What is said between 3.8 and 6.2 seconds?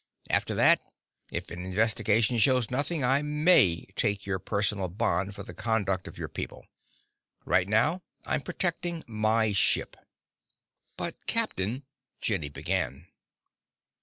take your personal bond for the conduct of